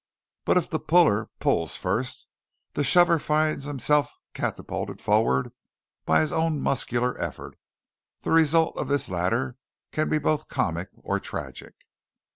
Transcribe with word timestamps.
But 0.45 0.57
if 0.57 0.67
the 0.67 0.79
puller 0.79 1.29
pulls 1.39 1.75
first, 1.77 2.25
the 2.73 2.83
shover 2.83 3.19
finds 3.19 3.65
himself 3.65 4.11
catapulted 4.33 4.99
forward 4.99 5.51
by 6.05 6.21
his 6.21 6.33
own 6.33 6.59
muscular 6.59 7.15
effort. 7.21 7.55
The 8.21 8.31
results 8.31 8.79
of 8.81 8.87
this 8.87 9.09
latter 9.09 9.57
can 9.91 10.09
be 10.09 10.17
both 10.17 10.47
comic 10.47 10.89
or 10.95 11.19
tragic. 11.19 11.75